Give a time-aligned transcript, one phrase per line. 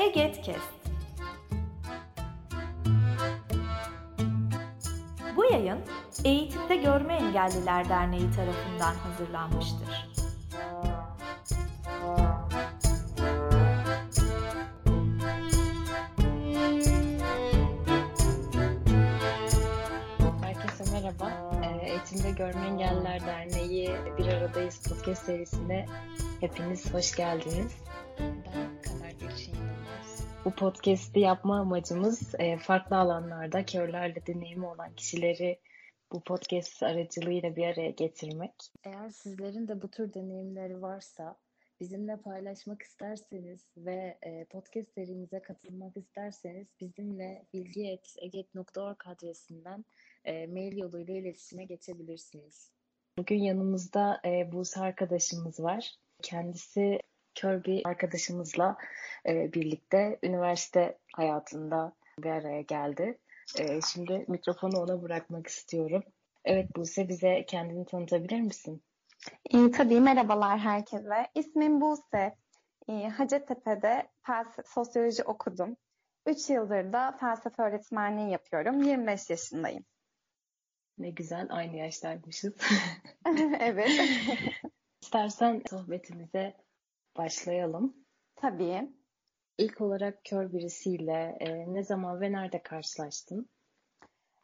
[0.00, 0.70] Egetkest.
[5.36, 5.78] Bu yayın
[6.24, 9.88] Eğitimde Görme Engelliler Derneği tarafından hazırlanmıştır.
[20.42, 21.52] Herkese merhaba.
[21.64, 25.86] Ee, Eğitimde Görme Engelliler Derneği Bir Aradayız podcast serisine
[26.40, 27.72] hepiniz hoş geldiniz.
[30.60, 35.60] Podcast'i yapma amacımız e, farklı alanlarda körlerle deneyimi olan kişileri
[36.12, 38.52] bu podcast aracılığıyla bir araya getirmek.
[38.84, 41.36] Eğer sizlerin de bu tür deneyimleri varsa
[41.80, 49.84] bizimle paylaşmak isterseniz ve e, podcast serimize katılmak isterseniz bizimle bilgi.eget.org adresinden
[50.24, 52.70] e, mail yoluyla iletişime geçebilirsiniz.
[53.18, 55.94] Bugün yanımızda e, Buse arkadaşımız var.
[56.22, 57.00] Kendisi
[57.34, 58.76] kör bir arkadaşımızla
[59.26, 63.18] e, birlikte üniversite hayatında bir araya geldi.
[63.58, 66.02] E, şimdi mikrofonu ona bırakmak istiyorum.
[66.44, 68.82] Evet Buse bize kendini tanıtabilir misin?
[69.50, 71.26] E, tabii merhabalar herkese.
[71.34, 72.36] İsmim Buse.
[72.88, 75.76] E, Hacettepe'de felsefe, sosyoloji okudum.
[76.26, 78.82] 3 yıldır da felsefe öğretmenliği yapıyorum.
[78.82, 79.84] 25 yaşındayım.
[80.98, 82.54] Ne güzel aynı yaştaymışız.
[83.60, 83.90] evet.
[85.02, 86.56] İstersen sohbetimize
[87.16, 87.96] başlayalım.
[88.36, 88.99] Tabii.
[89.60, 93.48] İlk olarak kör birisiyle e, ne zaman ve nerede karşılaştın?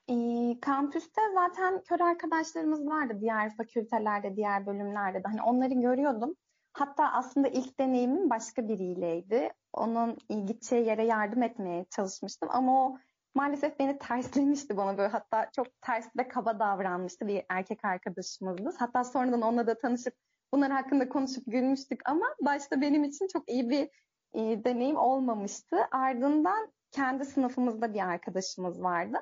[0.09, 0.14] E,
[0.61, 5.28] kampüste zaten kör arkadaşlarımız vardı diğer fakültelerde, diğer bölümlerde de.
[5.28, 6.37] Hani onları görüyordum.
[6.72, 9.50] Hatta aslında ilk deneyimim başka biriyleydi.
[9.72, 12.98] Onun gideceği yere yardım etmeye çalışmıştım ama o
[13.34, 18.75] maalesef beni terslemişti bana böyle hatta çok ters ve kaba davranmıştı bir erkek arkadaşımızdı.
[18.78, 20.14] Hatta sonradan onunla da tanışıp
[20.53, 23.91] bunlar hakkında konuşup gülmüştük ama başta benim için çok iyi bir
[24.37, 25.77] e, deneyim olmamıştı.
[25.91, 29.19] Ardından kendi sınıfımızda bir arkadaşımız vardı.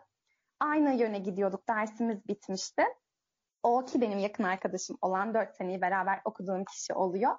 [0.61, 1.69] Aynı yöne gidiyorduk.
[1.69, 2.83] Dersimiz bitmişti.
[3.63, 7.37] O ki benim yakın arkadaşım olan dört seneyi beraber okuduğum kişi oluyor.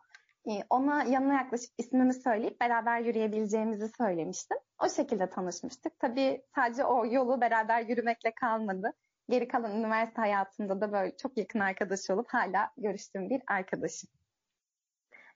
[0.50, 4.58] Ee, ona yanına yaklaşıp ismimi söyleyip beraber yürüyebileceğimizi söylemiştim.
[4.84, 6.00] O şekilde tanışmıştık.
[6.00, 8.94] Tabii sadece o yolu beraber yürümekle kalmadı.
[9.30, 14.10] Geri kalan üniversite hayatımda da böyle çok yakın arkadaş olup hala görüştüğüm bir arkadaşım.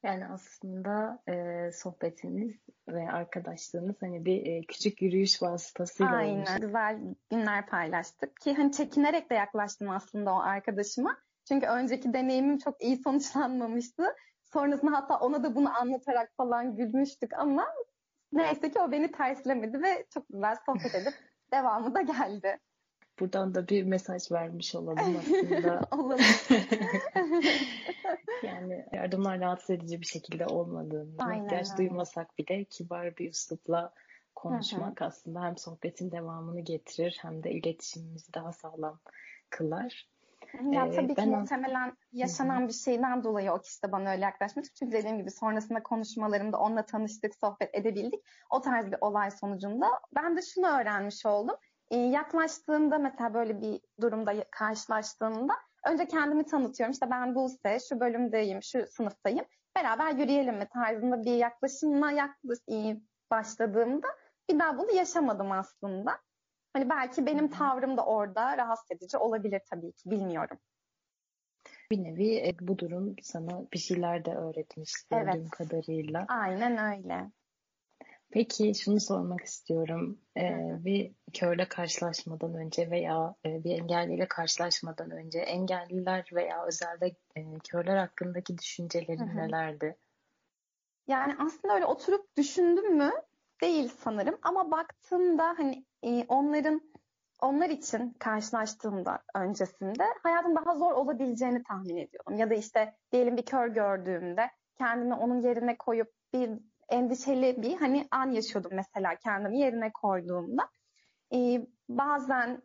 [0.03, 2.55] Yani aslında e, sohbetiniz
[2.87, 6.35] ve arkadaşlığınız hani bir e, küçük yürüyüş vasıtasıyla Aynen.
[6.35, 6.49] olmuş.
[6.61, 6.99] Güzel
[7.29, 11.17] günler paylaştık ki hani çekinerek de yaklaştım aslında o arkadaşıma.
[11.47, 14.03] Çünkü önceki deneyimim çok iyi sonuçlanmamıştı.
[14.53, 17.67] Sonrasında hatta ona da bunu anlatarak falan gülmüştük ama
[18.31, 21.13] neyse ki o beni terslemedi ve çok güzel sohbet edip
[21.53, 22.59] devamı da geldi.
[23.19, 25.81] Buradan da bir mesaj vermiş olalım aslında.
[25.91, 26.19] Olalım.
[28.43, 31.77] yani yardımlar rahatsız edici bir şekilde olmadığını, Aynen ihtiyaç öyle.
[31.77, 33.93] duymasak bile kibar bir üslupla
[34.35, 38.99] konuşmak aslında hem sohbetin devamını getirir hem de iletişimimizi daha sağlam
[39.49, 40.07] kılar.
[40.71, 44.21] Ya Ee, tabii ki ben- muhtemelen yaşanan bir şeyden dolayı o kişi de bana öyle
[44.21, 44.73] yaklaşmıştı.
[44.79, 48.23] Çünkü dediğim gibi sonrasında konuşmalarımda onunla tanıştık, sohbet edebildik.
[48.49, 51.55] O tarz bir olay sonucunda ben de şunu öğrenmiş oldum.
[51.91, 55.53] Ee, yaklaştığımda mesela böyle bir durumda karşılaştığımda
[55.87, 56.91] önce kendimi tanıtıyorum.
[56.91, 59.45] İşte ben Buse, şu bölümdeyim, şu sınıftayım.
[59.75, 62.97] Beraber yürüyelim mi tarzında bir yaklaşımla yaklaş e,
[63.31, 64.07] başladığımda
[64.49, 66.19] bir daha bunu yaşamadım aslında.
[66.73, 70.57] Hani belki benim tavrım da orada rahatsız edici olabilir tabii ki bilmiyorum.
[71.91, 75.49] Bir nevi e, bu durum sana bir şeyler de öğretmiş gördüğüm Evet.
[75.49, 76.25] kadarıyla.
[76.27, 77.31] Aynen öyle.
[78.31, 80.19] Peki şunu sormak istiyorum.
[80.37, 87.59] Ee, bir körle karşılaşmadan önce veya e, bir engelliyle karşılaşmadan önce engelliler veya özelde e,
[87.69, 89.97] körler hakkındaki düşüncelerin nelerdi?
[91.07, 93.11] Yani aslında öyle oturup düşündüm mü?
[93.61, 96.81] Değil sanırım ama baktığımda hani e, onların
[97.41, 102.37] onlar için karşılaştığımda öncesinde hayatın daha zor olabileceğini tahmin ediyorum.
[102.37, 106.49] Ya da işte diyelim bir kör gördüğümde kendimi onun yerine koyup bir
[106.91, 110.69] endişeli bir hani an yaşıyordum mesela kendimi yerine koyduğumda.
[111.33, 112.61] E, bazen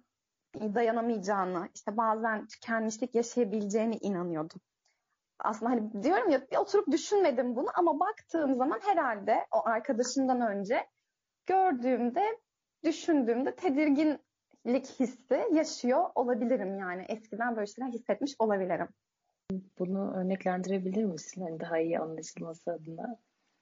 [0.54, 4.60] dayanamayacağını, işte bazen tükenmişlik yaşayabileceğine inanıyordum.
[5.38, 10.86] Aslında hani diyorum ya bir oturup düşünmedim bunu ama baktığım zaman herhalde o arkadaşımdan önce
[11.46, 12.38] gördüğümde,
[12.84, 17.04] düşündüğümde tedirginlik hissi yaşıyor olabilirim yani.
[17.08, 18.88] Eskiden böyle şeyler hissetmiş olabilirim.
[19.78, 21.42] Bunu örneklendirebilir misin?
[21.42, 23.18] Hani daha iyi anlaşılması adına.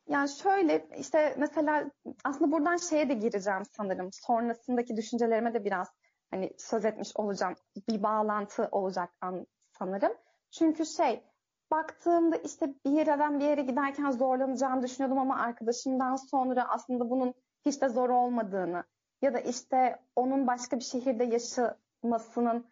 [0.08, 1.90] Yani şöyle işte mesela
[2.24, 4.08] aslında buradan şeye de gireceğim sanırım.
[4.12, 5.88] Sonrasındaki düşüncelerime de biraz
[6.30, 7.54] hani söz etmiş olacağım.
[7.88, 9.46] Bir bağlantı olacak an-
[9.78, 10.12] sanırım.
[10.50, 11.22] Çünkü şey
[11.70, 17.34] baktığımda işte bir yerden bir yere giderken zorlanacağını düşünüyordum ama arkadaşımdan sonra aslında bunun
[17.66, 18.84] hiç de zor olmadığını
[19.22, 22.66] ya da işte onun başka bir şehirde yaşamasının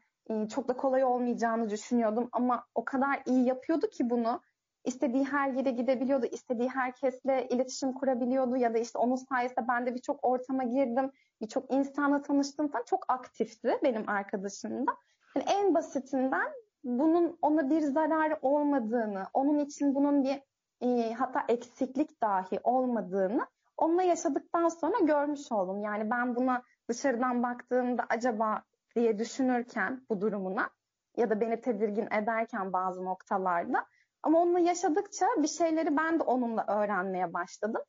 [0.49, 4.41] çok da kolay olmayacağını düşünüyordum ama o kadar iyi yapıyordu ki bunu
[4.85, 9.95] istediği her yere gidebiliyordu, istediği herkesle iletişim kurabiliyordu ya da işte onun sayesinde ben de
[9.95, 11.11] birçok ortama girdim,
[11.41, 14.93] birçok insanla tanıştım falan çok aktifti benim arkadaşım da.
[15.37, 16.53] Yani en basitinden
[16.85, 20.43] bunun ona bir zararı olmadığını, onun için bunun bir
[20.81, 25.83] e, hatta eksiklik dahi olmadığını onunla yaşadıktan sonra görmüş oldum.
[25.83, 28.63] Yani ben buna dışarıdan baktığımda acaba
[28.97, 30.71] diye düşünürken bu durumuna
[31.17, 33.87] ya da beni tedirgin ederken bazı noktalarda
[34.23, 37.83] ama onunla yaşadıkça bir şeyleri ben de onunla öğrenmeye başladım.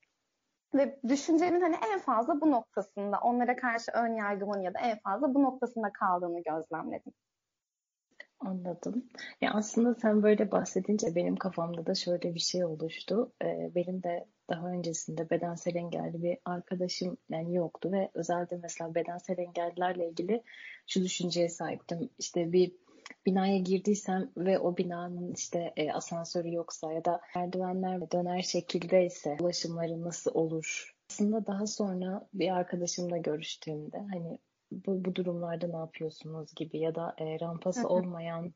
[0.74, 5.34] Ve düşüncemin hani en fazla bu noktasında, onlara karşı ön yargımın ya da en fazla
[5.34, 7.14] bu noktasında kaldığını gözlemledim.
[8.40, 9.06] Anladım.
[9.42, 13.34] Ya aslında sen böyle bahsedince benim kafamda da şöyle bir şey oluştu.
[13.44, 19.38] Ee, benim de daha öncesinde bedensel engelli bir arkadaşım yani yoktu ve özellikle mesela bedensel
[19.38, 20.44] engellilerle ilgili
[20.88, 22.10] şu düşünceye sahiptim.
[22.20, 22.72] İşte bir
[23.26, 30.02] binaya girdiysem ve o binanın işte e, asansörü yoksa ya da merdivenler döner şekildeyse ulaşımları
[30.02, 30.96] nasıl olur?
[31.12, 34.38] Aslında daha sonra bir arkadaşımla görüştüğümde hani
[34.72, 36.56] bu, bu durumlarda ne yapıyorsunuz?
[36.56, 38.54] gibi ya da e, rampası olmayan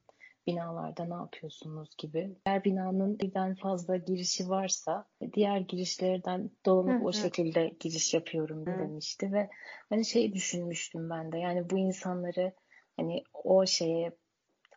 [0.47, 1.89] binalarda ne yapıyorsunuz?
[1.97, 2.35] gibi.
[2.45, 9.49] Eğer binanın birden fazla girişi varsa diğer girişlerden dolanıp o şekilde giriş yapıyorum demişti ve
[9.89, 12.53] hani şey düşünmüştüm ben de yani bu insanları
[12.97, 14.11] hani o şeye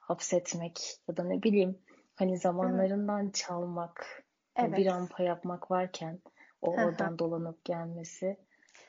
[0.09, 1.79] hapsetmek ya da ne bileyim
[2.15, 3.35] hani zamanlarından evet.
[3.35, 4.25] çalmak
[4.57, 4.79] evet.
[4.79, 6.21] bir rampa yapmak varken
[6.63, 8.37] o oradan dolanıp gelmesi.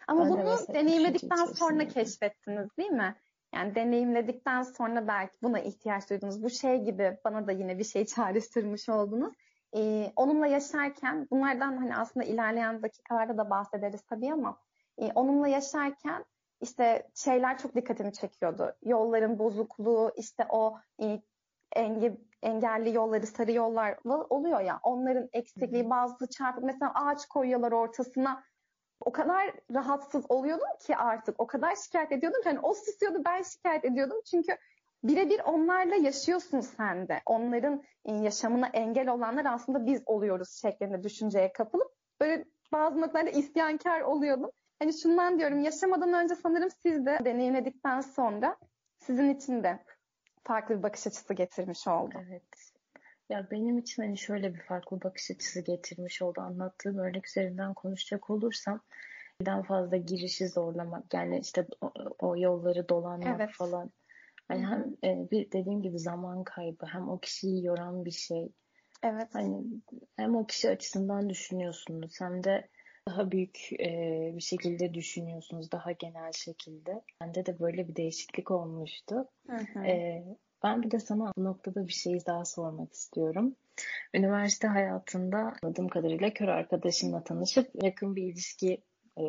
[0.07, 3.15] Ama ben bunu de deneyimledikten sonra keşfettiniz değil mi?
[3.55, 6.43] Yani deneyimledikten sonra belki buna ihtiyaç duydunuz.
[6.43, 9.33] Bu şey gibi bana da yine bir şey çağrıştırmış oldunuz.
[9.75, 14.57] Ee, onunla yaşarken bunlardan hani aslında ilerleyen dakikalarda da bahsederiz tabii ama
[14.97, 16.25] e, onunla yaşarken
[16.61, 18.75] işte şeyler çok dikkatimi çekiyordu.
[18.85, 20.77] Yolların bozukluğu, işte o
[21.75, 24.79] enge, engelli yolları, sarı yollar oluyor ya.
[24.83, 28.43] Onların eksikliği, bazı çarpık mesela ağaç koyuyorlar ortasına.
[28.99, 31.39] O kadar rahatsız oluyordum ki artık.
[31.39, 34.17] O kadar şikayet ediyordum ki hani o susuyordu ben şikayet ediyordum.
[34.31, 34.57] Çünkü
[35.03, 37.21] birebir onlarla yaşıyorsun sen de.
[37.25, 41.91] Onların e, yaşamına engel olanlar aslında biz oluyoruz şeklinde düşünceye kapılıp
[42.21, 44.51] böyle bazı noktalarda isyankar oluyordum.
[44.79, 48.57] Hani şundan diyorum yaşamadan önce sanırım siz de deneyimledikten sonra
[48.97, 49.79] sizin için de
[50.43, 52.15] farklı bir bakış açısı getirmiş oldu.
[52.29, 52.73] Evet.
[53.29, 56.41] Ya benim için hani şöyle bir farklı bakış açısı getirmiş oldu.
[56.41, 58.81] Anlattığım örnek üzerinden konuşacak olursam
[59.41, 63.49] birden fazla girişi zorlamak yani işte o, o yolları dolanmak evet.
[63.53, 63.91] falan.
[64.47, 68.51] Hani hem e, bir dediğim gibi zaman kaybı hem o kişiyi yoran bir şey.
[69.03, 69.27] Evet.
[69.33, 69.63] Hani
[70.15, 72.69] hem o kişi açısından düşünüyorsunuz hem de
[73.09, 77.01] daha büyük e, bir şekilde düşünüyorsunuz, daha genel şekilde.
[77.21, 79.27] Bende de böyle bir değişiklik olmuştu.
[79.49, 79.85] Hı hı.
[79.85, 80.23] E,
[80.63, 83.55] ben bir de sana bu noktada bir şey daha sormak istiyorum.
[84.13, 88.83] Üniversite hayatında anladığım kadarıyla kör arkadaşımla tanışıp yakın bir ilişki
[89.17, 89.23] e,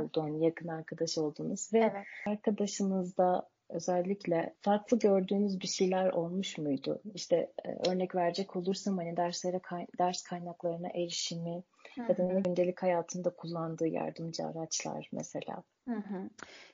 [0.00, 0.22] oldu.
[0.22, 2.06] Hani yakın arkadaş oldunuz ve evet.
[2.26, 7.02] arkadaşınızda özellikle farklı gördüğünüz bir şeyler olmuş muydu?
[7.14, 11.62] İşte e, örnek verecek olursam hani derslere kay- ders kaynaklarına erişimi
[11.94, 12.06] hı hı.
[12.08, 15.62] ya da gündelik hayatında kullandığı yardımcı araçlar mesela.
[15.88, 16.30] Hı hı.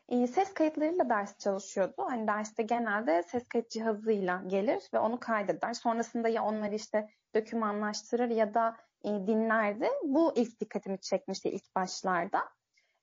[0.09, 2.05] E, ses kayıtlarıyla ders çalışıyordu.
[2.09, 5.75] Hani derste genelde ses kayıt cihazıyla gelir ve onu kaydeder.
[5.75, 9.89] Sonrasında ya onları işte dokümanlaştırır ya da e, dinlerdi.
[10.05, 12.45] Bu ilk dikkatimi çekmişti ilk başlarda.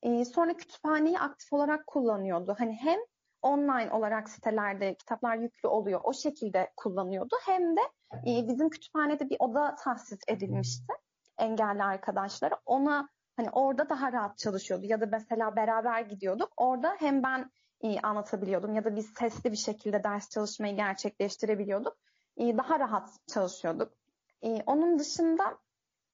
[0.04, 2.56] E, sonra kütüphaneyi aktif olarak kullanıyordu.
[2.58, 3.00] Hani hem
[3.42, 6.02] online olarak sitelerde kitaplar yüklü oluyor.
[6.04, 7.36] O şekilde kullanıyordu.
[7.46, 7.82] Hem de
[8.14, 10.94] e, bizim kütüphanede bir oda tahsis edilmişti
[11.38, 12.60] engelli arkadaşlara.
[12.66, 16.54] Ona hani orada daha rahat çalışıyordu ya da mesela beraber gidiyorduk.
[16.58, 17.52] Orada hem ben
[17.82, 21.98] e, anlatabiliyordum ya da biz sesli bir şekilde ders çalışmayı gerçekleştirebiliyorduk.
[22.38, 23.94] E, daha rahat çalışıyorduk.
[24.42, 25.58] E, onun dışında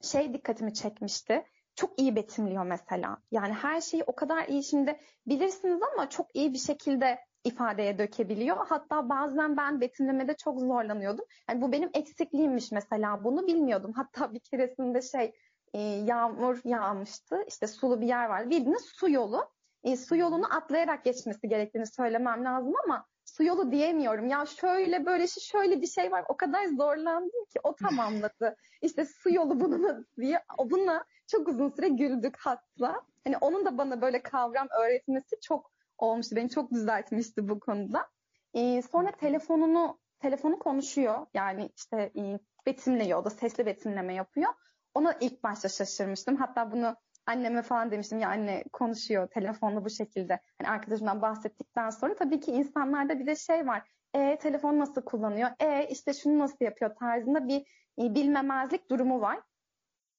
[0.02, 3.18] şey dikkatimi çekmişti çok iyi betimliyor mesela.
[3.32, 8.58] Yani her şeyi o kadar iyi şimdi bilirsiniz ama çok iyi bir şekilde ifadeye dökebiliyor.
[8.68, 11.26] Hatta bazen ben betimlemede çok zorlanıyordum.
[11.50, 13.24] Yani bu benim eksikliğimmiş mesela.
[13.24, 13.94] Bunu bilmiyordum.
[13.96, 15.34] Hatta bir keresinde şey
[15.74, 17.44] e, yağmur yağmıştı.
[17.48, 18.50] İşte sulu bir yer vardı.
[18.50, 19.50] Bildiğiniz su yolu.
[19.84, 24.28] E, su yolunu atlayarak geçmesi gerektiğini söylemem lazım ama su yolu diyemiyorum.
[24.28, 26.26] Ya şöyle böyle şey, şöyle bir şey var.
[26.30, 28.56] O kadar zorlandım ki o tamamladı.
[28.82, 33.02] İşte su yolu bunun diye o buna çok uzun süre güldük hatta.
[33.24, 36.36] Hani onun da bana böyle kavram öğretmesi çok olmuştu.
[36.36, 38.08] Beni çok düzeltmişti bu konuda.
[38.54, 41.26] Ee, sonra telefonunu telefonu konuşuyor.
[41.34, 43.20] Yani işte e, betimliyor.
[43.20, 44.54] O da sesli betimleme yapıyor.
[44.94, 46.36] Ona ilk başta şaşırmıştım.
[46.36, 46.96] Hatta bunu
[47.26, 50.40] anneme falan demiştim ya anne konuşuyor telefonla bu şekilde.
[50.62, 53.90] Hani arkadaşımdan bahsettikten sonra tabii ki insanlarda bir de şey var.
[54.14, 55.50] E telefon nasıl kullanıyor?
[55.60, 57.60] E işte şunu nasıl yapıyor tarzında bir
[58.02, 59.40] e, bilmemezlik durumu var.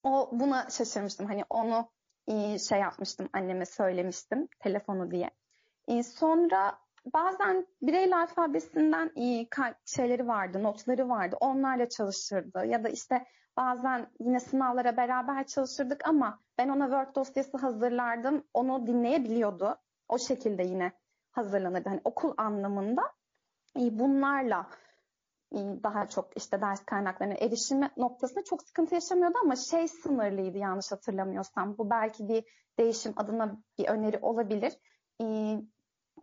[0.03, 1.25] O buna şaşırmıştım.
[1.25, 1.91] Hani onu
[2.27, 5.31] e, şey yapmıştım anneme söylemiştim telefonu diye.
[5.87, 6.77] E, sonra
[7.13, 9.47] bazen Braille alfabesinden e,
[9.85, 11.37] şeyleri vardı, notları vardı.
[11.39, 12.65] Onlarla çalışırdı.
[12.65, 13.25] Ya da işte
[13.57, 18.43] bazen yine sınavlara beraber çalışırdık ama ben ona Word dosyası hazırlardım.
[18.53, 19.77] Onu dinleyebiliyordu.
[20.09, 20.91] O şekilde yine
[21.31, 21.89] hazırlanırdı.
[21.89, 23.01] Hani okul anlamında
[23.79, 24.69] e, bunlarla
[25.51, 30.91] e, daha çok işte ders kaynaklarına erişimi noktasında çok sıkıntı yaşamıyordu ama şey sınırlıydı yanlış
[30.91, 31.77] hatırlamıyorsam.
[31.77, 32.43] Bu belki bir
[32.79, 34.73] değişim adına bir öneri olabilir.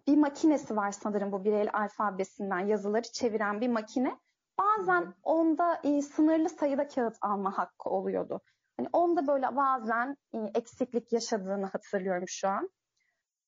[0.07, 4.19] Bir makinesi var sanırım bu Birel alfabesinden yazıları çeviren bir makine.
[4.59, 8.41] Bazen onda e, sınırlı sayıda kağıt alma hakkı oluyordu.
[8.77, 12.71] Hani onda böyle bazen e, eksiklik yaşadığını hatırlıyorum şu an.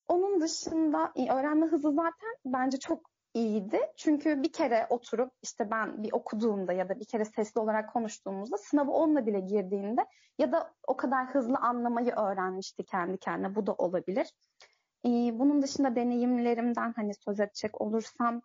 [0.07, 3.79] Onun dışında e, öğrenme hızı zaten bence çok iyiydi.
[3.97, 8.57] Çünkü bir kere oturup işte ben bir okuduğumda ya da bir kere sesli olarak konuştuğumuzda
[8.57, 10.05] sınavı onunla bile girdiğinde
[10.37, 13.55] ya da o kadar hızlı anlamayı öğrenmişti kendi kendine.
[13.55, 14.33] Bu da olabilir.
[15.05, 18.41] Ee, bunun dışında deneyimlerimden hani söz edecek olursam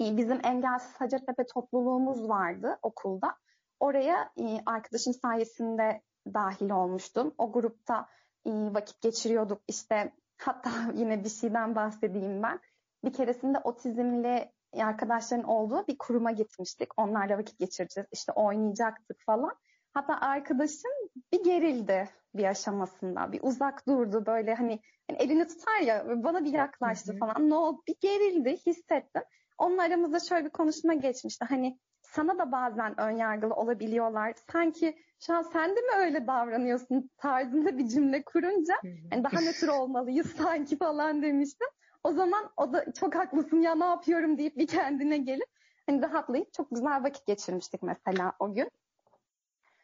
[0.00, 3.36] e, bizim engelsiz Hacettepe topluluğumuz vardı okulda.
[3.80, 6.02] Oraya e, arkadaşım sayesinde
[6.34, 7.34] dahil olmuştum.
[7.38, 8.08] O grupta
[8.46, 9.62] e, vakit geçiriyorduk.
[9.68, 12.60] İşte hatta yine bir şeyden bahsedeyim ben.
[13.04, 16.98] Bir keresinde otizmli arkadaşların olduğu bir kuruma gitmiştik.
[16.98, 18.08] Onlarla vakit geçireceğiz.
[18.12, 19.56] İşte oynayacaktık falan.
[19.92, 20.90] Hatta arkadaşım
[21.32, 23.32] bir gerildi bir aşamasında.
[23.32, 27.50] Bir uzak durdu böyle hani, hani elini tutar ya bana bir yaklaştı falan.
[27.50, 27.82] Ne oldu?
[27.88, 29.22] Bir gerildi hissettim.
[29.58, 31.44] Onun aramızda şöyle bir konuşma geçmişti.
[31.48, 34.34] Hani sana da bazen ön yargılı olabiliyorlar.
[34.52, 38.74] Sanki şu an sen de mi öyle davranıyorsun tarzında bir cümle kurunca
[39.10, 41.68] hani daha nötr olmalıyız sanki falan demiştim.
[42.04, 45.48] O zaman o da çok haklısın ya ne yapıyorum deyip bir kendine gelip
[45.86, 48.70] hani rahatlayıp çok güzel vakit geçirmiştik mesela o gün.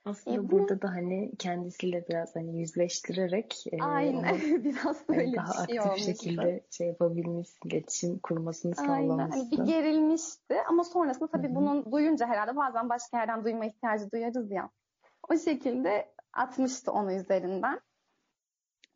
[0.06, 4.25] Aslında e, burada da hani kendisiyle biraz hani yüzleştirerek e, Aynen
[4.64, 9.18] biraz böyle hani daha bir şey aktif şekilde şey yapabilmişsin, iletişim kurmasını sağlamışsın.
[9.18, 11.54] Aynen hani bir gerilmişti ama sonrasında tabii Hı-hı.
[11.54, 14.70] bunun duyunca herhalde bazen başka yerden duyma ihtiyacı duyarız ya.
[15.30, 17.80] O şekilde atmıştı onu üzerinden.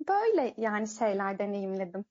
[0.09, 2.05] Böyle yani şeyler deneyimledim.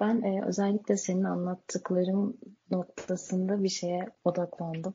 [0.00, 2.38] Ben e, özellikle senin anlattıkların
[2.70, 4.94] noktasında bir şeye odaklandım.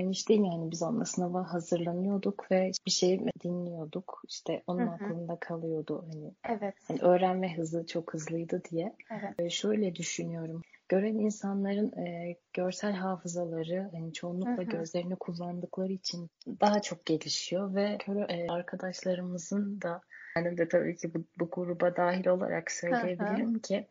[0.00, 4.22] Demiştin yani biz onunla sınava hazırlanıyorduk ve bir şey dinliyorduk.
[4.28, 4.90] İşte onun Hı-hı.
[4.90, 6.04] aklında kalıyordu.
[6.12, 6.74] Hani, evet.
[6.88, 8.96] hani öğrenme hızı çok hızlıydı diye.
[9.10, 9.34] Evet.
[9.38, 10.62] Ee, şöyle düşünüyorum.
[10.88, 14.70] Gören insanların e, görsel hafızaları hani çoğunlukla Hı-hı.
[14.70, 20.00] gözlerini kullandıkları için daha çok gelişiyor ve e, arkadaşlarımızın da
[20.36, 23.60] yani de tabii ki bu, bu gruba dahil olarak söyleyebilirim Hı-hı.
[23.60, 23.86] ki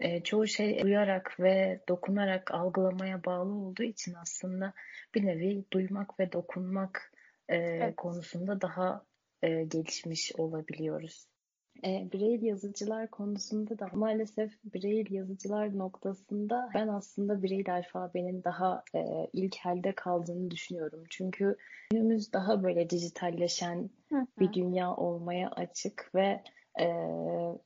[0.00, 4.72] e, çoğu şey duyarak ve dokunarak algılamaya bağlı olduğu için aslında
[5.14, 7.12] bir nevi duymak ve dokunmak
[7.48, 7.96] e, evet.
[7.96, 9.04] konusunda daha
[9.42, 11.26] e, gelişmiş olabiliyoruz.
[11.84, 19.00] E, Braille yazıcılar konusunda da maalesef Braille yazıcılar noktasında ben aslında Braille alfabenin daha e,
[19.32, 21.04] ilk elde kaldığını düşünüyorum.
[21.10, 21.56] Çünkü
[21.90, 23.90] günümüz daha böyle dijitalleşen
[24.40, 26.42] bir dünya olmaya açık ve
[26.80, 26.86] e,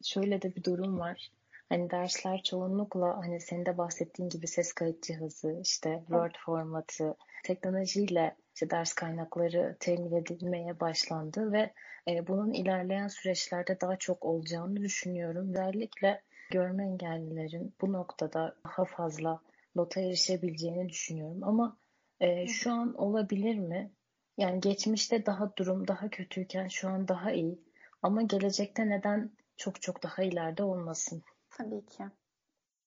[0.05, 1.31] şöyle de bir durum var
[1.73, 7.15] Hani dersler çoğunlukla hani senin de bahsettiğin gibi ses kayıt cihazı, işte Word formatı,
[7.45, 11.73] teknolojiyle işte ders kaynakları temin edilmeye başlandı ve
[12.09, 15.51] e, bunun ilerleyen süreçlerde daha çok olacağını düşünüyorum.
[15.51, 19.41] Özellikle görme engellilerin bu noktada daha fazla
[19.77, 21.45] nota erişebileceğini düşünüyorum.
[21.45, 21.77] Ama
[22.21, 23.91] e, şu an olabilir mi?
[24.39, 27.59] Yani geçmişte daha durum daha kötüyken şu an daha iyi.
[28.03, 31.23] Ama gelecekte neden çok çok daha ileride olmasın?
[31.57, 32.05] Tabii ki.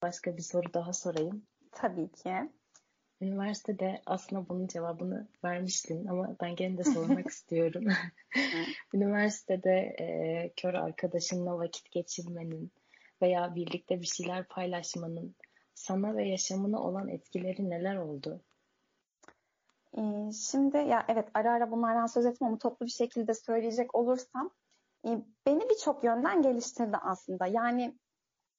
[0.01, 1.47] Başka bir soru daha sorayım.
[1.71, 2.33] Tabii ki.
[3.21, 7.85] Üniversitede aslında bunun cevabını vermiştin ama ben gene de sormak istiyorum.
[8.93, 12.71] Üniversitede e, kör arkadaşınla vakit geçirmenin
[13.21, 15.35] veya birlikte bir şeyler paylaşmanın
[15.73, 18.41] sana ve yaşamına olan etkileri neler oldu?
[19.97, 24.51] Ee, şimdi ya evet ara ara bunlardan söz etmem ama toplu bir şekilde söyleyecek olursam
[25.05, 25.09] e,
[25.45, 27.47] beni birçok yönden geliştirdi aslında.
[27.47, 27.95] Yani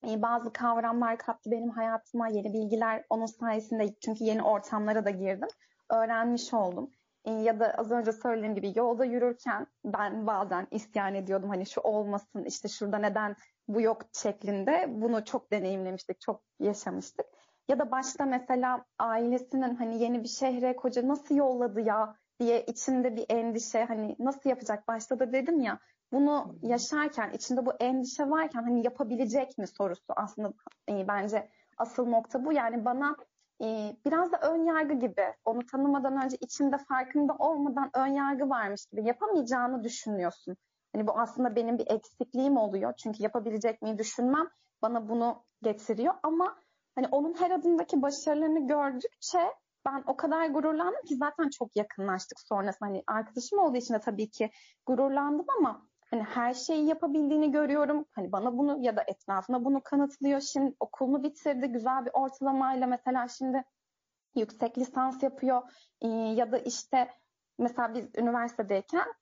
[0.03, 5.47] bazı kavramlar kattı benim hayatıma, yeni bilgiler onun sayesinde çünkü yeni ortamlara da girdim.
[5.89, 6.91] Öğrenmiş oldum.
[7.25, 11.81] Ee, ya da az önce söylediğim gibi yolda yürürken ben bazen isyan ediyordum hani şu
[11.81, 13.35] olmasın işte şurada neden
[13.67, 17.25] bu yok şeklinde bunu çok deneyimlemiştik, çok yaşamıştık.
[17.69, 23.15] Ya da başta mesela ailesinin hani yeni bir şehre koca nasıl yolladı ya diye içinde
[23.15, 25.79] bir endişe hani nasıl yapacak başta da dedim ya
[26.11, 30.53] bunu yaşarken içinde bu endişe varken hani yapabilecek mi sorusu aslında
[30.89, 32.53] e, bence asıl nokta bu.
[32.53, 33.15] Yani bana
[33.61, 38.85] e, biraz da ön yargı gibi onu tanımadan önce içinde farkında olmadan ön yargı varmış
[38.85, 40.57] gibi yapamayacağını düşünüyorsun.
[40.95, 42.93] Hani bu aslında benim bir eksikliğim oluyor.
[42.97, 44.49] Çünkü yapabilecek miyim düşünmem
[44.81, 46.57] bana bunu getiriyor ama
[46.95, 49.39] hani onun her adımdaki başarılarını gördükçe
[49.85, 52.89] ben o kadar gururlandım ki zaten çok yakınlaştık sonrasında.
[52.89, 54.49] Hani arkadaşım olduğu için de tabii ki
[54.85, 58.05] gururlandım ama hani her şeyi yapabildiğini görüyorum.
[58.11, 60.41] Hani bana bunu ya da etrafına bunu kanıtlıyor.
[60.41, 61.67] Şimdi okulunu bitirdi.
[61.67, 63.63] Güzel bir ortalamayla mesela şimdi
[64.35, 65.61] yüksek lisans yapıyor.
[66.01, 67.11] Ee, ya da işte
[67.59, 69.13] mesela biz üniversitedeyken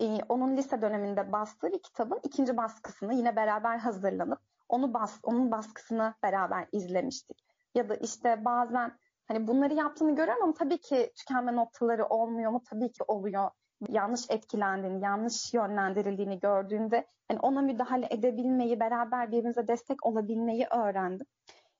[0.00, 5.50] e, onun lise döneminde bastığı bir kitabın ikinci baskısını yine beraber hazırlanıp onu bas, onun
[5.50, 7.44] baskısını beraber izlemiştik.
[7.74, 12.62] Ya da işte bazen hani bunları yaptığını görüyorum ama tabii ki tükenme noktaları olmuyor mu?
[12.70, 13.50] Tabii ki oluyor
[13.88, 21.26] yanlış etkilendiğini, yanlış yönlendirildiğini gördüğünde yani ona müdahale edebilmeyi, beraber birbirimize destek olabilmeyi öğrendim.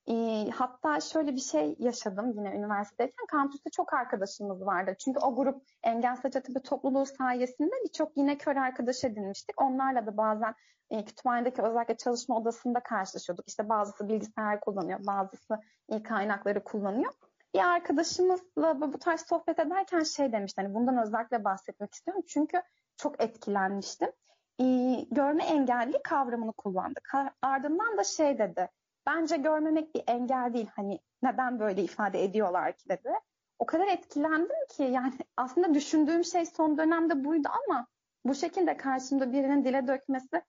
[0.08, 3.26] E, hatta şöyle bir şey yaşadım yine üniversitedeyken.
[3.26, 4.94] Kampüste çok arkadaşımız vardı.
[4.98, 9.62] Çünkü o grup Engel Saçatibi topluluğu sayesinde birçok yine kör arkadaş edinmiştik.
[9.62, 10.54] Onlarla da bazen
[10.90, 13.48] e, kütüphanedeki özellikle çalışma odasında karşılaşıyorduk.
[13.48, 17.12] İşte bazısı bilgisayar kullanıyor, bazısı e, kaynakları kullanıyor
[17.54, 20.60] bir arkadaşımızla bu tarz sohbet ederken şey demişti.
[20.62, 22.22] Hani bundan özellikle bahsetmek istiyorum.
[22.28, 22.62] Çünkü
[22.96, 24.12] çok etkilenmiştim.
[24.60, 27.12] Ee, görme engelli kavramını kullandık.
[27.42, 28.68] Ardından da şey dedi.
[29.06, 30.68] Bence görmemek bir engel değil.
[30.76, 33.12] Hani neden böyle ifade ediyorlar ki dedi.
[33.58, 37.86] O kadar etkilendim ki yani aslında düşündüğüm şey son dönemde buydu ama
[38.24, 40.42] bu şekilde karşımda birinin dile dökmesi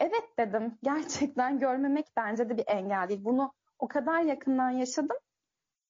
[0.00, 0.78] evet dedim.
[0.82, 3.24] Gerçekten görmemek bence de bir engel değil.
[3.24, 5.16] Bunu o kadar yakından yaşadım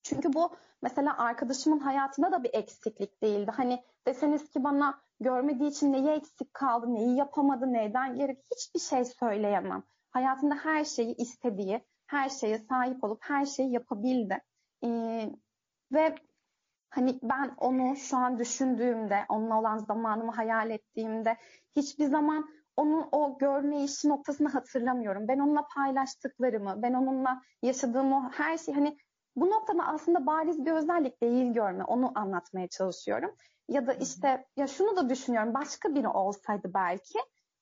[0.02, 3.50] çünkü bu mesela arkadaşımın hayatında da bir eksiklik değildi.
[3.54, 9.04] Hani deseniz ki bana görmediği için neyi eksik kaldı, neyi yapamadı, neyden gerek hiçbir şey
[9.04, 9.82] söyleyemem.
[10.10, 14.38] Hayatında her şeyi istediği, her şeye sahip olup her şeyi yapabildi.
[14.84, 15.30] Ee,
[15.92, 16.14] ve
[16.90, 21.36] hani ben onu şu an düşündüğümde, onunla olan zamanımı hayal ettiğimde
[21.76, 25.28] hiçbir zaman onun o görme işi noktasını hatırlamıyorum.
[25.28, 28.96] Ben onunla paylaştıklarımı, ben onunla yaşadığım o her şey hani
[29.36, 31.84] bu noktada aslında bariz bir özellik değil görme.
[31.84, 33.36] Onu anlatmaya çalışıyorum.
[33.68, 35.54] Ya da işte ya şunu da düşünüyorum.
[35.54, 37.18] Başka biri olsaydı belki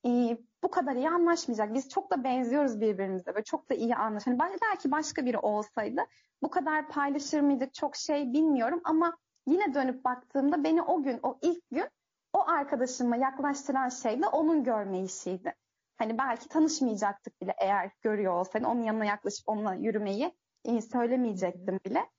[0.06, 1.74] e, bu kadar iyi anlaşmayacak.
[1.74, 4.26] Biz çok da benziyoruz birbirimize ve çok da iyi anlaş.
[4.26, 6.00] Hani belki başka biri olsaydı
[6.42, 11.38] bu kadar paylaşır mıydık çok şey bilmiyorum ama yine dönüp baktığımda beni o gün, o
[11.42, 11.88] ilk gün
[12.33, 15.54] o arkadaşıma yaklaştıran şey de onun görme işiydi.
[15.96, 20.33] Hani belki tanışmayacaktık bile eğer görüyor olsaydı onun yanına yaklaşıp onunla yürümeyi
[20.64, 22.10] e, söylemeyecektim bile.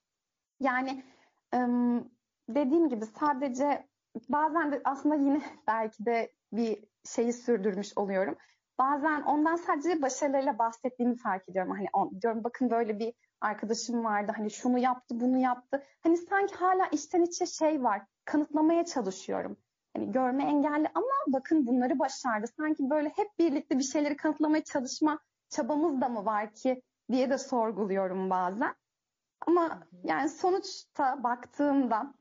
[0.60, 1.04] Yani
[2.50, 3.88] dediğim gibi sadece
[4.30, 8.36] bazen de aslında yine belki de bir şeyi sürdürmüş oluyorum.
[8.80, 11.72] Bazen ondan sadece başarılarıyla bahsettiğimi fark ediyorum.
[11.72, 14.32] Hani diyorum bakın böyle bir arkadaşım vardı.
[14.38, 15.84] Hani şunu yaptı, bunu yaptı.
[16.04, 18.02] Hani sanki hala içten içe şey var.
[18.26, 19.58] Kanıtlamaya çalışıyorum.
[19.96, 22.48] Hani görme engelli ama bakın bunları başardı.
[22.58, 27.38] Sanki böyle hep birlikte bir şeyleri kanıtlamaya çalışma çabamız da mı var ki diye de
[27.38, 28.76] sorguluyorum bazen.
[29.48, 32.14] Ama yani sonuçta baktığımda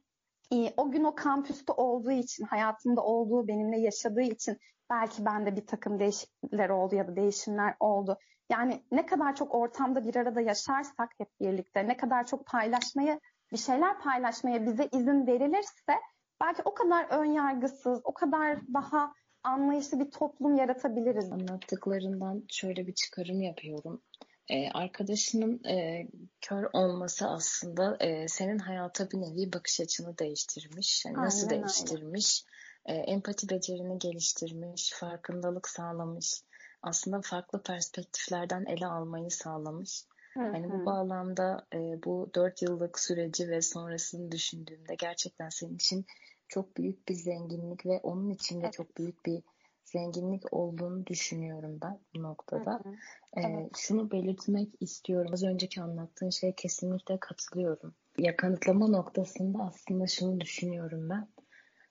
[0.53, 4.59] e, o gün o kampüste olduğu için, hayatımda olduğu, benimle yaşadığı için
[4.90, 8.18] belki bende bir takım değişiklikler oldu ya da değişimler oldu.
[8.50, 13.20] Yani ne kadar çok ortamda bir arada yaşarsak hep birlikte, ne kadar çok paylaşmaya,
[13.53, 16.00] bir şeyler paylaşmaya bize izin verilirse
[16.40, 21.33] belki o kadar ön yargısız, o kadar daha anlayışlı bir toplum yaratabiliriz.
[21.33, 24.03] Anlattıklarından şöyle bir çıkarım yapıyorum.
[24.51, 26.07] Ee, arkadaşının e,
[26.41, 31.05] kör olması aslında e, senin hayata bir nevi bakış açını değiştirmiş.
[31.07, 32.45] Yani nasıl Aynen değiştirmiş?
[32.87, 36.43] E, empati becerini geliştirmiş, farkındalık sağlamış.
[36.83, 40.05] Aslında farklı perspektiflerden ele almayı sağlamış.
[40.37, 46.07] Yani bu bağlamda e, bu dört yıllık süreci ve sonrasını düşündüğümde gerçekten senin için
[46.49, 48.73] çok büyük bir zenginlik ve onun için de evet.
[48.73, 49.43] çok büyük bir
[49.92, 52.72] zenginlik olduğunu düşünüyorum ben bu noktada.
[52.72, 52.94] Hı hı.
[53.37, 53.70] Ee, evet.
[53.76, 55.31] Şunu belirtmek istiyorum.
[55.33, 57.94] Az önceki anlattığın şeye kesinlikle katılıyorum.
[58.18, 61.29] Ya kanıtlama noktasında aslında şunu düşünüyorum ben.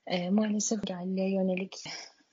[0.07, 1.83] Ee, maalesef engelliye yönelik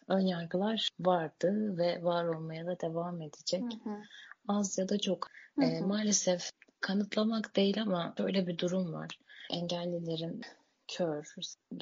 [0.09, 3.63] ön yargılar vardı ve var olmaya da devam edecek.
[3.63, 4.03] Hı hı.
[4.49, 5.29] Az ya da çok.
[5.59, 5.67] Hı hı.
[5.67, 6.51] Ee, maalesef
[6.81, 9.19] kanıtlamak değil ama böyle bir durum var.
[9.51, 10.41] Engellilerin
[10.89, 11.25] kör,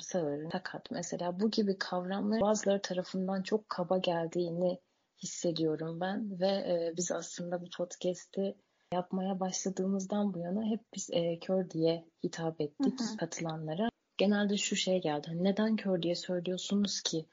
[0.00, 4.80] sağır, sakat mesela bu gibi kavramlar bazıları tarafından çok kaba geldiğini
[5.22, 8.56] hissediyorum ben ve e, biz aslında bu podcast'i
[8.94, 13.16] yapmaya başladığımızdan bu yana hep biz e, kör diye hitap ettik hı hı.
[13.16, 13.88] katılanlara.
[14.16, 15.26] Genelde şu şey geldi.
[15.28, 17.26] Hani neden kör diye söylüyorsunuz ki?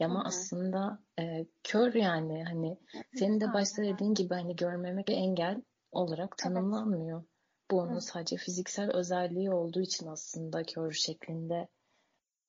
[0.00, 0.28] Ama hı hı.
[0.28, 2.78] aslında e, kör yani hani
[3.14, 7.18] senin de başta dediğin gibi hani görmemek bir engel olarak tanımlanmıyor.
[7.18, 7.31] Evet.
[7.72, 11.68] Bu onun sadece fiziksel özelliği olduğu için aslında kör şeklinde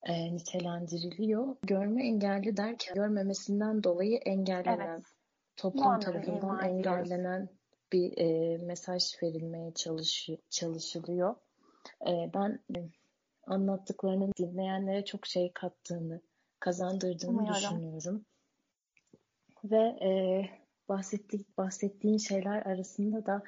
[0.02, 1.56] e, nitelendiriliyor.
[1.62, 5.04] Görme engelli derken görmemesinden dolayı engellenen, evet.
[5.56, 7.48] toplum tarafından engellenen
[7.92, 11.34] bir e, mesaj verilmeye çalış, çalışılıyor.
[12.08, 12.80] E, ben e,
[13.46, 16.20] anlattıklarının dinleyenlere çok şey kattığını,
[16.60, 17.54] kazandırdığını Umuyorum.
[17.54, 18.24] düşünüyorum.
[19.64, 20.10] Ve e,
[20.88, 23.42] bahsettik, bahsettiğin şeyler arasında da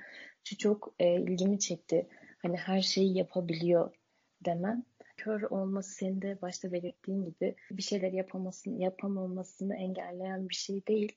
[0.45, 2.09] şu çok e, ilgimi çekti.
[2.43, 3.95] Hani her şeyi yapabiliyor
[4.45, 4.85] demen.
[5.17, 11.13] Kör olması senin de başta belirttiğin gibi bir şeyler yapamasını, yapamamasını engelleyen bir şey değil.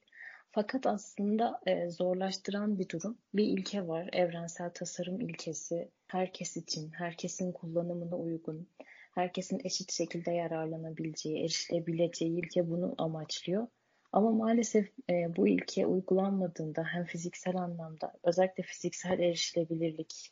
[0.51, 3.17] Fakat aslında e, zorlaştıran bir durum.
[3.33, 5.91] Bir ilke var, evrensel tasarım ilkesi.
[6.07, 8.67] Herkes için, herkesin kullanımına uygun,
[9.11, 13.67] herkesin eşit şekilde yararlanabileceği, erişilebileceği ilke bunu amaçlıyor.
[14.11, 20.31] Ama maalesef e, bu ilke uygulanmadığında hem fiziksel anlamda özellikle fiziksel erişilebilirlik,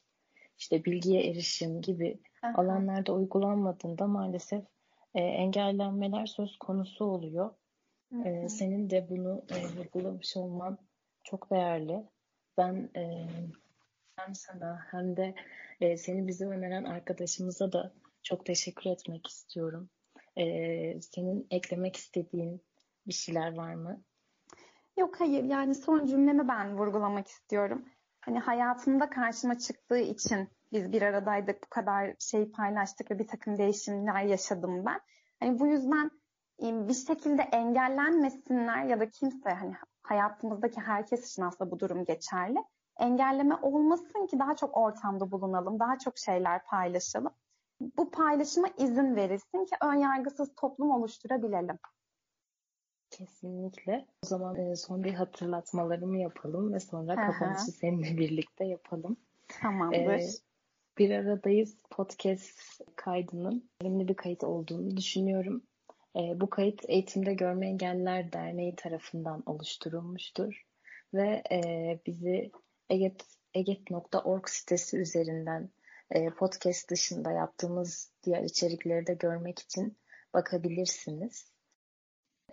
[0.58, 2.62] işte bilgiye erişim gibi Aha.
[2.62, 4.64] alanlarda uygulanmadığında maalesef
[5.16, 7.52] e, engellenmeler söz konusu oluyor.
[8.26, 10.78] E, senin de bunu e, vurgulamış olman
[11.24, 12.04] çok değerli.
[12.58, 13.28] Ben e,
[14.16, 15.36] hem sana hem de
[15.82, 19.90] e, seni bize öneren arkadaşımıza da çok teşekkür etmek istiyorum.
[20.38, 22.62] E, senin eklemek istediğin
[23.08, 24.02] bir şeyler var mı?
[24.98, 27.86] Yok hayır yani son cümlemi ben vurgulamak istiyorum.
[28.22, 33.58] Hani hayatımda karşıma çıktığı için biz bir aradaydık bu kadar şey paylaştık ve bir takım
[33.58, 35.00] değişimler yaşadım ben.
[35.40, 36.12] Hani bu yüzden
[36.60, 42.60] bir şekilde engellenmesinler ya da kimse hani hayatımızdaki herkes için aslında bu durum geçerli.
[43.00, 47.34] Engelleme olmasın ki daha çok ortamda bulunalım, daha çok şeyler paylaşalım.
[47.98, 51.80] Bu paylaşıma izin verilsin ki ön yargısız toplum oluşturabilelim.
[53.18, 54.06] Kesinlikle.
[54.24, 57.32] O zaman e, son bir hatırlatmalarımı yapalım ve sonra Aha.
[57.32, 59.18] kapanışı seninle birlikte yapalım.
[59.48, 59.98] Tamamdır.
[59.98, 60.28] Ee,
[60.98, 65.64] bir aradayız podcast kaydının önemli bir kayıt olduğunu düşünüyorum.
[66.16, 70.66] E, bu kayıt Eğitimde Görme Engelliler Derneği tarafından oluşturulmuştur
[71.14, 71.60] ve e,
[72.06, 72.52] bizi
[72.90, 75.70] eget, eget.org sitesi üzerinden
[76.12, 79.98] e, podcast dışında yaptığımız diğer içerikleri de görmek için
[80.34, 81.57] bakabilirsiniz.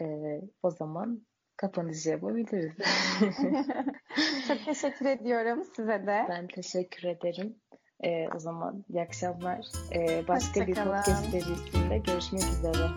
[0.00, 1.20] E, o zaman
[1.56, 2.72] kapanışı yapabiliriz.
[4.48, 6.26] Çok teşekkür ediyorum size de.
[6.28, 7.56] Ben teşekkür ederim.
[8.04, 9.66] E, o zaman iyi akşamlar.
[9.94, 12.88] E, başka bir podcast serisinde görüşmek üzere.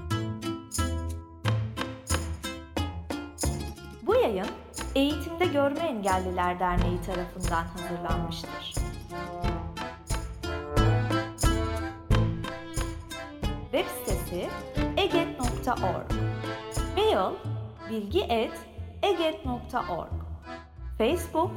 [4.05, 4.47] Bu yayın
[4.95, 8.73] Eğitimde Görme Engelliler Derneği tarafından hazırlanmıştır.
[13.71, 14.49] Web sitesi
[14.97, 16.36] eget.org
[17.07, 17.33] Mail
[17.89, 20.11] bilgi.eget.org
[20.97, 21.51] Facebook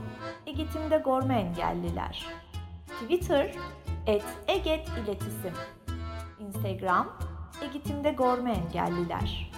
[0.47, 2.27] Eğitimde Görme Engelliler.
[2.87, 3.55] Twitter
[4.07, 5.55] et Eget İletisim.
[6.39, 7.09] Instagram
[7.63, 9.51] Eğitimde Görme Engelliler